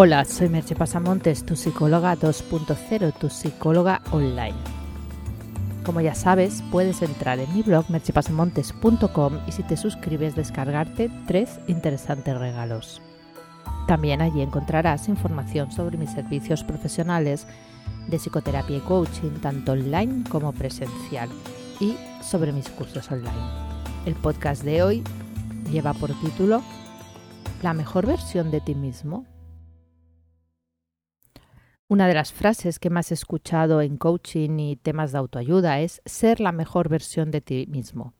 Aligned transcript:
Hola, 0.00 0.24
soy 0.24 0.48
Merche 0.48 0.76
Pasamontes, 0.76 1.44
tu 1.44 1.56
psicóloga 1.56 2.16
2.0, 2.16 3.12
tu 3.18 3.28
psicóloga 3.28 4.00
online. 4.12 4.54
Como 5.84 6.00
ya 6.00 6.14
sabes, 6.14 6.62
puedes 6.70 7.02
entrar 7.02 7.40
en 7.40 7.52
mi 7.52 7.62
blog 7.62 7.90
merchepasamontes.com 7.90 9.40
y 9.48 9.50
si 9.50 9.64
te 9.64 9.76
suscribes 9.76 10.36
descargarte 10.36 11.10
tres 11.26 11.58
interesantes 11.66 12.38
regalos. 12.38 13.02
También 13.88 14.22
allí 14.22 14.40
encontrarás 14.40 15.08
información 15.08 15.72
sobre 15.72 15.98
mis 15.98 16.12
servicios 16.12 16.62
profesionales 16.62 17.48
de 18.06 18.18
psicoterapia 18.18 18.76
y 18.76 18.80
coaching, 18.82 19.40
tanto 19.42 19.72
online 19.72 20.22
como 20.30 20.52
presencial, 20.52 21.28
y 21.80 21.96
sobre 22.22 22.52
mis 22.52 22.68
cursos 22.68 23.10
online. 23.10 23.32
El 24.06 24.14
podcast 24.14 24.62
de 24.62 24.80
hoy 24.80 25.02
lleva 25.72 25.92
por 25.92 26.10
título 26.20 26.62
La 27.62 27.74
mejor 27.74 28.06
versión 28.06 28.52
de 28.52 28.60
ti 28.60 28.76
mismo 28.76 29.26
una 31.90 32.06
de 32.06 32.14
las 32.14 32.32
frases 32.32 32.78
que 32.78 32.90
más 32.90 33.10
he 33.10 33.14
escuchado 33.14 33.80
en 33.80 33.96
coaching 33.96 34.58
y 34.58 34.76
temas 34.76 35.12
de 35.12 35.18
autoayuda 35.18 35.80
es 35.80 36.02
ser 36.04 36.38
la 36.38 36.52
mejor 36.52 36.90
versión 36.90 37.30
de 37.30 37.40
ti 37.40 37.66
mismo. 37.66 38.14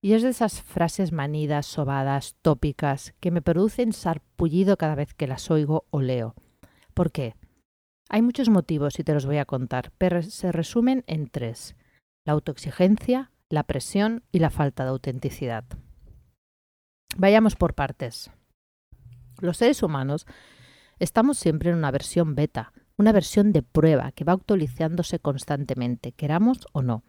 Y 0.00 0.12
es 0.12 0.22
de 0.22 0.28
esas 0.28 0.62
frases 0.62 1.10
manidas, 1.10 1.66
sobadas, 1.66 2.36
tópicas, 2.42 3.14
que 3.18 3.30
me 3.30 3.42
producen 3.42 3.92
sarpullido 3.92 4.76
cada 4.76 4.94
vez 4.94 5.14
que 5.14 5.26
las 5.26 5.50
oigo 5.50 5.86
o 5.90 6.02
leo. 6.02 6.34
¿Por 6.92 7.10
qué? 7.10 7.34
Hay 8.10 8.22
muchos 8.22 8.50
motivos 8.50 8.98
y 8.98 9.04
te 9.04 9.14
los 9.14 9.26
voy 9.26 9.38
a 9.38 9.46
contar, 9.46 9.90
pero 9.98 10.22
se 10.22 10.52
resumen 10.52 11.02
en 11.06 11.28
tres. 11.28 11.76
La 12.26 12.34
autoexigencia, 12.34 13.32
la 13.48 13.64
presión 13.64 14.22
y 14.30 14.38
la 14.38 14.50
falta 14.50 14.84
de 14.84 14.90
autenticidad. 14.90 15.64
Vayamos 17.16 17.56
por 17.56 17.74
partes. 17.74 18.30
Los 19.40 19.56
seres 19.56 19.82
humanos 19.82 20.26
estamos 20.98 21.38
siempre 21.38 21.70
en 21.70 21.76
una 21.76 21.90
versión 21.90 22.34
beta, 22.34 22.72
una 22.98 23.12
versión 23.12 23.52
de 23.52 23.62
prueba 23.62 24.10
que 24.12 24.24
va 24.24 24.32
actualizándose 24.32 25.20
constantemente, 25.20 26.12
queramos 26.12 26.66
o 26.72 26.82
no. 26.82 27.04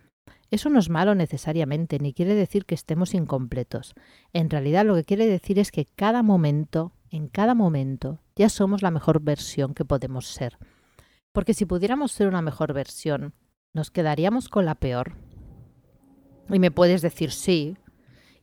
Eso 0.52 0.70
no 0.70 0.80
es 0.80 0.90
malo 0.90 1.16
necesariamente, 1.16 1.98
ni 2.00 2.14
quiere 2.14 2.36
decir 2.36 2.66
que 2.66 2.76
estemos 2.76 3.16
incompletos. 3.16 3.96
En 4.32 4.50
realidad 4.52 4.86
lo 4.86 4.96
que 4.96 5.04
quiere 5.04 5.26
decir 5.26 5.58
es 5.58 5.72
que 5.72 5.86
cada 5.86 6.22
momento, 6.22 6.94
en 7.10 7.28
cada 7.28 7.56
momento, 7.56 8.20
ya 8.36 8.50
somos 8.50 8.84
la 8.84 8.92
mejor 8.92 9.22
versión 9.22 9.74
que 9.74 9.86
podemos 9.86 10.28
ser. 10.28 10.58
Porque 11.32 11.56
si 11.56 11.66
pudiéramos 11.66 12.12
ser 12.12 12.28
una 12.28 12.44
mejor 12.44 12.74
versión, 12.74 13.34
¿nos 13.74 13.90
quedaríamos 13.90 14.48
con 14.48 14.66
la 14.66 14.76
peor? 14.76 15.16
Y 16.50 16.60
me 16.60 16.72
puedes 16.72 17.02
decir 17.02 17.32
sí 17.32 17.78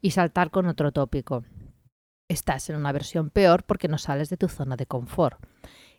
y 0.01 0.11
saltar 0.11 0.51
con 0.51 0.67
otro 0.67 0.91
tópico. 0.91 1.45
Estás 2.29 2.71
en 2.71 2.77
una 2.77 2.91
versión 2.91 3.31
peor 3.31 3.63
porque 3.65 3.89
no 3.89 3.99
sales 3.99 4.31
de 4.31 4.37
tu 4.37 4.49
zona 4.49 4.77
de 4.77 4.87
confort 4.87 5.39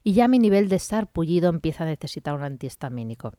y 0.08 0.14
ya 0.14 0.30
mi 0.30 0.40
nivel 0.40 0.70
de 0.70 0.80
sarpullido 0.80 1.50
empieza 1.50 1.84
a 1.84 1.88
necesitar 1.88 2.34
un 2.34 2.42
antihistamínico. 2.42 3.34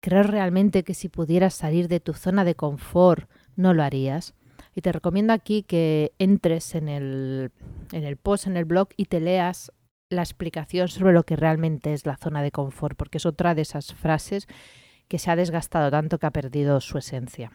¿Crees 0.00 0.26
realmente 0.26 0.82
que 0.82 0.92
si 0.92 1.08
pudieras 1.08 1.54
salir 1.54 1.86
de 1.86 2.00
tu 2.00 2.12
zona 2.12 2.44
de 2.44 2.56
confort 2.56 3.30
no 3.54 3.72
lo 3.72 3.84
harías? 3.84 4.34
Y 4.74 4.80
te 4.80 4.90
recomiendo 4.90 5.32
aquí 5.32 5.62
que 5.62 6.10
entres 6.18 6.74
en 6.74 6.88
el, 6.88 7.52
en 7.92 8.02
el 8.02 8.16
post, 8.16 8.48
en 8.48 8.56
el 8.56 8.64
blog 8.64 8.88
y 8.96 9.04
te 9.04 9.20
leas 9.20 9.70
la 10.10 10.22
explicación 10.22 10.88
sobre 10.88 11.12
lo 11.12 11.22
que 11.22 11.36
realmente 11.36 11.92
es 11.92 12.04
la 12.04 12.16
zona 12.16 12.42
de 12.42 12.50
confort, 12.50 12.96
porque 12.96 13.18
es 13.18 13.24
otra 13.24 13.54
de 13.54 13.62
esas 13.62 13.94
frases 13.94 14.48
que 15.06 15.20
se 15.20 15.30
ha 15.30 15.36
desgastado 15.36 15.88
tanto 15.92 16.18
que 16.18 16.26
ha 16.26 16.32
perdido 16.32 16.80
su 16.80 16.98
esencia. 16.98 17.52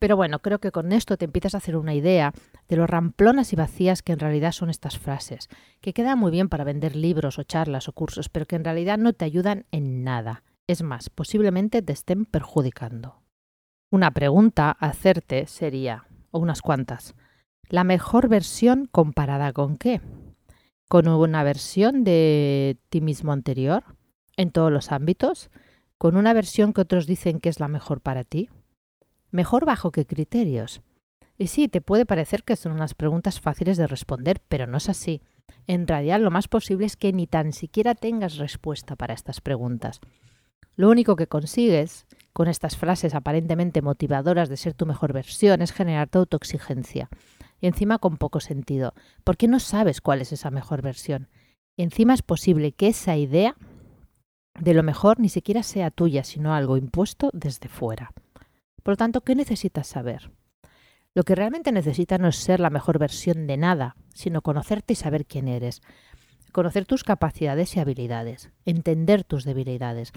Pero 0.00 0.16
bueno, 0.16 0.40
creo 0.40 0.58
que 0.58 0.72
con 0.72 0.92
esto 0.92 1.16
te 1.16 1.26
empiezas 1.26 1.54
a 1.54 1.58
hacer 1.58 1.76
una 1.76 1.94
idea 1.94 2.32
de 2.68 2.76
lo 2.76 2.86
ramplonas 2.86 3.52
y 3.52 3.56
vacías 3.56 4.02
que 4.02 4.12
en 4.12 4.18
realidad 4.18 4.52
son 4.52 4.70
estas 4.70 4.98
frases, 4.98 5.48
que 5.80 5.92
quedan 5.92 6.18
muy 6.18 6.30
bien 6.30 6.48
para 6.48 6.64
vender 6.64 6.96
libros 6.96 7.38
o 7.38 7.42
charlas 7.42 7.88
o 7.88 7.92
cursos, 7.92 8.28
pero 8.28 8.46
que 8.46 8.56
en 8.56 8.64
realidad 8.64 8.98
no 8.98 9.12
te 9.12 9.24
ayudan 9.24 9.66
en 9.70 10.04
nada. 10.04 10.42
Es 10.66 10.82
más, 10.82 11.10
posiblemente 11.10 11.82
te 11.82 11.92
estén 11.92 12.24
perjudicando. 12.24 13.22
Una 13.90 14.10
pregunta 14.10 14.76
a 14.78 14.88
hacerte 14.88 15.46
sería, 15.46 16.06
o 16.32 16.40
unas 16.40 16.60
cuantas, 16.60 17.14
¿la 17.68 17.84
mejor 17.84 18.28
versión 18.28 18.86
comparada 18.86 19.52
con 19.52 19.76
qué? 19.76 20.00
¿Con 20.88 21.08
una 21.08 21.44
versión 21.44 22.04
de 22.04 22.78
ti 22.88 23.00
mismo 23.00 23.32
anterior? 23.32 23.84
¿En 24.36 24.50
todos 24.50 24.72
los 24.72 24.92
ámbitos? 24.92 25.50
¿Con 25.98 26.16
una 26.16 26.32
versión 26.32 26.72
que 26.72 26.80
otros 26.80 27.06
dicen 27.06 27.40
que 27.40 27.48
es 27.48 27.60
la 27.60 27.68
mejor 27.68 28.00
para 28.00 28.24
ti? 28.24 28.50
¿Mejor 29.30 29.64
bajo 29.64 29.92
qué 29.92 30.04
criterios? 30.04 30.82
Y 31.38 31.48
sí, 31.48 31.68
te 31.68 31.80
puede 31.80 32.06
parecer 32.06 32.44
que 32.44 32.56
son 32.56 32.72
unas 32.72 32.94
preguntas 32.94 33.40
fáciles 33.40 33.76
de 33.76 33.86
responder, 33.86 34.40
pero 34.48 34.66
no 34.66 34.78
es 34.78 34.88
así. 34.88 35.22
En 35.66 35.86
realidad 35.86 36.20
lo 36.20 36.30
más 36.30 36.48
posible 36.48 36.86
es 36.86 36.96
que 36.96 37.12
ni 37.12 37.26
tan 37.26 37.52
siquiera 37.52 37.94
tengas 37.94 38.36
respuesta 38.36 38.96
para 38.96 39.14
estas 39.14 39.40
preguntas. 39.40 40.00
Lo 40.76 40.90
único 40.90 41.16
que 41.16 41.26
consigues 41.26 42.06
con 42.32 42.48
estas 42.48 42.76
frases 42.76 43.14
aparentemente 43.14 43.80
motivadoras 43.82 44.48
de 44.48 44.58
ser 44.58 44.74
tu 44.74 44.84
mejor 44.86 45.12
versión 45.12 45.62
es 45.62 45.72
generarte 45.72 46.18
autoexigencia. 46.18 47.08
Y 47.60 47.66
encima 47.66 47.98
con 47.98 48.18
poco 48.18 48.40
sentido, 48.40 48.92
porque 49.24 49.48
no 49.48 49.58
sabes 49.58 50.02
cuál 50.02 50.20
es 50.20 50.32
esa 50.32 50.50
mejor 50.50 50.82
versión. 50.82 51.28
Y 51.76 51.82
encima 51.82 52.12
es 52.12 52.22
posible 52.22 52.72
que 52.72 52.88
esa 52.88 53.16
idea 53.16 53.56
de 54.60 54.74
lo 54.74 54.82
mejor 54.82 55.18
ni 55.18 55.30
siquiera 55.30 55.62
sea 55.62 55.90
tuya, 55.90 56.24
sino 56.24 56.54
algo 56.54 56.76
impuesto 56.76 57.30
desde 57.32 57.68
fuera. 57.68 58.12
Por 58.82 58.92
lo 58.92 58.96
tanto, 58.96 59.22
¿qué 59.22 59.34
necesitas 59.34 59.86
saber? 59.86 60.30
Lo 61.16 61.22
que 61.22 61.34
realmente 61.34 61.72
necesitas 61.72 62.20
no 62.20 62.28
es 62.28 62.36
ser 62.36 62.60
la 62.60 62.68
mejor 62.68 62.98
versión 62.98 63.46
de 63.46 63.56
nada, 63.56 63.96
sino 64.12 64.42
conocerte 64.42 64.92
y 64.92 64.96
saber 64.96 65.24
quién 65.24 65.48
eres, 65.48 65.80
conocer 66.52 66.84
tus 66.84 67.04
capacidades 67.04 67.74
y 67.74 67.80
habilidades, 67.80 68.50
entender 68.66 69.24
tus 69.24 69.44
debilidades 69.44 70.12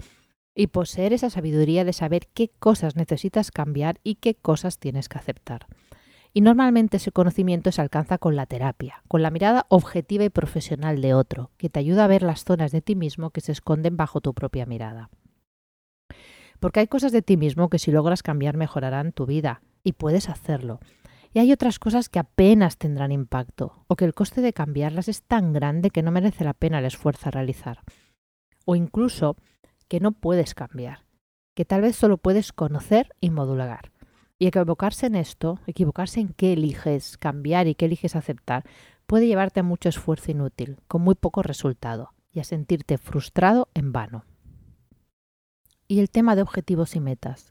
y 0.54 0.66
poseer 0.66 1.14
esa 1.14 1.30
sabiduría 1.30 1.86
de 1.86 1.94
saber 1.94 2.28
qué 2.34 2.50
cosas 2.50 2.96
necesitas 2.96 3.50
cambiar 3.50 3.98
y 4.04 4.16
qué 4.16 4.34
cosas 4.34 4.78
tienes 4.78 5.08
que 5.08 5.16
aceptar. 5.16 5.68
Y 6.34 6.42
normalmente 6.42 6.98
ese 6.98 7.12
conocimiento 7.12 7.72
se 7.72 7.80
alcanza 7.80 8.18
con 8.18 8.36
la 8.36 8.44
terapia, 8.44 9.02
con 9.08 9.22
la 9.22 9.30
mirada 9.30 9.64
objetiva 9.70 10.24
y 10.24 10.28
profesional 10.28 11.00
de 11.00 11.14
otro, 11.14 11.50
que 11.56 11.70
te 11.70 11.80
ayuda 11.80 12.04
a 12.04 12.08
ver 12.08 12.22
las 12.22 12.44
zonas 12.44 12.72
de 12.72 12.82
ti 12.82 12.94
mismo 12.94 13.30
que 13.30 13.40
se 13.40 13.52
esconden 13.52 13.96
bajo 13.96 14.20
tu 14.20 14.34
propia 14.34 14.66
mirada. 14.66 15.08
Porque 16.58 16.80
hay 16.80 16.88
cosas 16.88 17.10
de 17.10 17.22
ti 17.22 17.38
mismo 17.38 17.70
que 17.70 17.78
si 17.78 17.90
logras 17.90 18.22
cambiar 18.22 18.58
mejorarán 18.58 19.12
tu 19.12 19.24
vida 19.24 19.62
y 19.82 19.92
puedes 19.92 20.28
hacerlo. 20.28 20.80
Y 21.32 21.38
hay 21.38 21.52
otras 21.52 21.78
cosas 21.78 22.08
que 22.08 22.18
apenas 22.18 22.76
tendrán 22.76 23.12
impacto 23.12 23.84
o 23.86 23.96
que 23.96 24.04
el 24.04 24.14
coste 24.14 24.40
de 24.40 24.52
cambiarlas 24.52 25.08
es 25.08 25.22
tan 25.22 25.52
grande 25.52 25.90
que 25.90 26.02
no 26.02 26.10
merece 26.10 26.44
la 26.44 26.54
pena 26.54 26.80
el 26.80 26.86
esfuerzo 26.86 27.28
a 27.28 27.30
realizar. 27.30 27.80
O 28.64 28.74
incluso 28.74 29.36
que 29.88 30.00
no 30.00 30.12
puedes 30.12 30.54
cambiar, 30.54 31.04
que 31.54 31.64
tal 31.64 31.82
vez 31.82 31.96
solo 31.96 32.18
puedes 32.18 32.52
conocer 32.52 33.14
y 33.20 33.30
modular. 33.30 33.92
Y 34.38 34.46
equivocarse 34.46 35.06
en 35.06 35.16
esto, 35.16 35.60
equivocarse 35.66 36.20
en 36.20 36.28
qué 36.28 36.54
eliges 36.54 37.18
cambiar 37.18 37.68
y 37.68 37.74
qué 37.74 37.86
eliges 37.86 38.16
aceptar, 38.16 38.64
puede 39.06 39.26
llevarte 39.26 39.60
a 39.60 39.64
mucho 39.64 39.88
esfuerzo 39.88 40.30
inútil, 40.30 40.78
con 40.88 41.02
muy 41.02 41.14
poco 41.14 41.42
resultado, 41.42 42.14
y 42.32 42.40
a 42.40 42.44
sentirte 42.44 42.96
frustrado 42.96 43.68
en 43.74 43.92
vano 43.92 44.24
y 45.90 45.98
el 45.98 46.08
tema 46.08 46.36
de 46.36 46.42
objetivos 46.42 46.94
y 46.94 47.00
metas. 47.00 47.50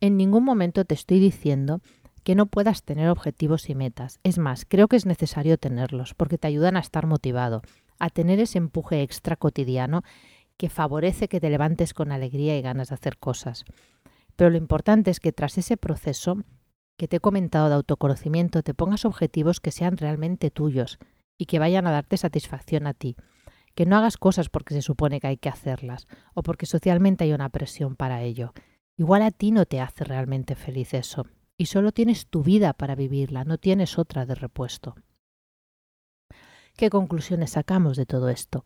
En 0.00 0.16
ningún 0.16 0.44
momento 0.44 0.84
te 0.84 0.94
estoy 0.94 1.18
diciendo 1.18 1.80
que 2.22 2.34
no 2.34 2.46
puedas 2.46 2.82
tener 2.82 3.08
objetivos 3.08 3.70
y 3.70 3.74
metas. 3.74 4.18
Es 4.24 4.38
más, 4.38 4.64
creo 4.66 4.88
que 4.88 4.96
es 4.96 5.06
necesario 5.06 5.58
tenerlos 5.58 6.14
porque 6.14 6.38
te 6.38 6.48
ayudan 6.48 6.76
a 6.76 6.80
estar 6.80 7.06
motivado, 7.06 7.62
a 7.98 8.10
tener 8.10 8.40
ese 8.40 8.58
empuje 8.58 9.02
extra 9.02 9.36
cotidiano 9.36 10.02
que 10.56 10.68
favorece 10.68 11.28
que 11.28 11.40
te 11.40 11.50
levantes 11.50 11.94
con 11.94 12.12
alegría 12.12 12.58
y 12.58 12.62
ganas 12.62 12.88
de 12.88 12.94
hacer 12.94 13.18
cosas. 13.18 13.64
Pero 14.34 14.50
lo 14.50 14.58
importante 14.58 15.10
es 15.10 15.20
que 15.20 15.32
tras 15.32 15.56
ese 15.56 15.76
proceso 15.76 16.42
que 16.96 17.08
te 17.08 17.16
he 17.16 17.20
comentado 17.20 17.68
de 17.68 17.76
autoconocimiento 17.76 18.62
te 18.62 18.74
pongas 18.74 19.04
objetivos 19.04 19.60
que 19.60 19.70
sean 19.70 19.96
realmente 19.96 20.50
tuyos 20.50 20.98
y 21.38 21.46
que 21.46 21.58
vayan 21.58 21.86
a 21.86 21.92
darte 21.92 22.16
satisfacción 22.16 22.86
a 22.86 22.94
ti 22.94 23.16
que 23.76 23.86
no 23.86 23.96
hagas 23.96 24.16
cosas 24.16 24.48
porque 24.48 24.74
se 24.74 24.82
supone 24.82 25.20
que 25.20 25.28
hay 25.28 25.36
que 25.36 25.50
hacerlas 25.50 26.08
o 26.34 26.42
porque 26.42 26.66
socialmente 26.66 27.24
hay 27.24 27.32
una 27.34 27.50
presión 27.50 27.94
para 27.94 28.22
ello. 28.22 28.54
Igual 28.98 29.22
a 29.22 29.30
ti 29.30 29.50
no 29.50 29.66
te 29.66 29.80
hace 29.80 30.04
realmente 30.04 30.54
feliz 30.54 30.94
eso 30.94 31.26
y 31.58 31.66
solo 31.66 31.92
tienes 31.92 32.26
tu 32.26 32.42
vida 32.42 32.72
para 32.72 32.94
vivirla, 32.94 33.44
no 33.44 33.58
tienes 33.58 33.98
otra 33.98 34.24
de 34.24 34.34
repuesto. 34.34 34.94
¿Qué 36.76 36.90
conclusiones 36.90 37.50
sacamos 37.50 37.96
de 37.96 38.06
todo 38.06 38.28
esto? 38.28 38.64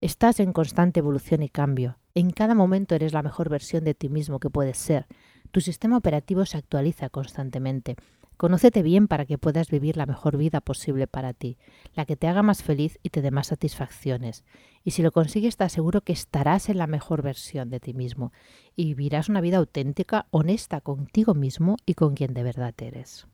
Estás 0.00 0.40
en 0.40 0.52
constante 0.52 1.00
evolución 1.00 1.42
y 1.42 1.48
cambio. 1.48 1.98
En 2.14 2.30
cada 2.30 2.54
momento 2.54 2.94
eres 2.94 3.12
la 3.12 3.22
mejor 3.22 3.48
versión 3.48 3.84
de 3.84 3.94
ti 3.94 4.08
mismo 4.08 4.38
que 4.38 4.50
puedes 4.50 4.76
ser. 4.76 5.06
Tu 5.50 5.60
sistema 5.60 5.96
operativo 5.96 6.44
se 6.46 6.58
actualiza 6.58 7.08
constantemente 7.08 7.96
Conócete 8.36 8.82
bien 8.82 9.06
para 9.06 9.26
que 9.26 9.38
puedas 9.38 9.68
vivir 9.68 9.96
la 9.96 10.06
mejor 10.06 10.36
vida 10.36 10.60
posible 10.60 11.06
para 11.06 11.32
ti, 11.32 11.56
la 11.94 12.04
que 12.04 12.16
te 12.16 12.26
haga 12.26 12.42
más 12.42 12.62
feliz 12.62 12.98
y 13.02 13.10
te 13.10 13.22
dé 13.22 13.30
más 13.30 13.48
satisfacciones. 13.48 14.44
Y 14.82 14.90
si 14.90 15.02
lo 15.02 15.12
consigues, 15.12 15.56
te 15.56 15.64
aseguro 15.64 16.00
que 16.00 16.12
estarás 16.12 16.68
en 16.68 16.78
la 16.78 16.86
mejor 16.86 17.22
versión 17.22 17.70
de 17.70 17.80
ti 17.80 17.94
mismo 17.94 18.32
y 18.74 18.86
vivirás 18.86 19.28
una 19.28 19.40
vida 19.40 19.58
auténtica, 19.58 20.26
honesta 20.30 20.80
contigo 20.80 21.34
mismo 21.34 21.76
y 21.86 21.94
con 21.94 22.14
quien 22.14 22.34
de 22.34 22.42
verdad 22.42 22.74
eres. 22.78 23.26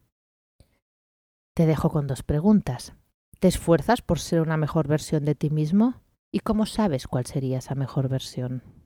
Te 1.55 1.67
dejo 1.67 1.91
con 1.91 2.07
dos 2.07 2.23
preguntas. 2.23 2.95
¿Te 3.39 3.49
esfuerzas 3.49 4.03
por 4.03 4.19
ser 4.19 4.43
una 4.43 4.57
mejor 4.57 4.87
versión 4.87 5.25
de 5.25 5.35
ti 5.35 5.51
mismo? 5.51 6.03
¿Y 6.31 6.41
cómo 6.41 6.67
sabes 6.67 7.07
cuál 7.07 7.27
sería 7.27 7.59
esa 7.59 7.75
mejor 7.75 8.09
versión? 8.09 8.80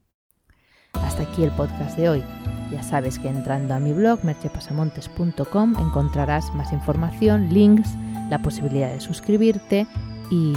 Hasta 1.03 1.23
aquí 1.23 1.43
el 1.43 1.51
podcast 1.51 1.97
de 1.97 2.09
hoy. 2.09 2.23
Ya 2.71 2.81
sabes 2.83 3.19
que 3.19 3.27
entrando 3.27 3.73
a 3.73 3.79
mi 3.79 3.93
blog 3.93 4.23
merchepasamontes.com 4.23 5.75
encontrarás 5.77 6.53
más 6.55 6.73
información, 6.73 7.53
links, 7.53 7.89
la 8.29 8.41
posibilidad 8.41 8.91
de 8.91 8.99
suscribirte 8.99 9.85
y 10.31 10.53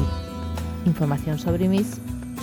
información 0.86 1.38
sobre 1.38 1.68
mis 1.68 2.00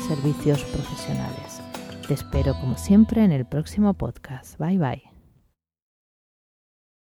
servicios 0.07 0.63
profesionales. 0.65 1.61
Te 2.07 2.13
espero 2.13 2.53
como 2.59 2.77
siempre 2.77 3.23
en 3.23 3.31
el 3.31 3.45
próximo 3.45 3.93
podcast. 3.95 4.59
Bye 4.59 4.77
bye. 4.77 5.14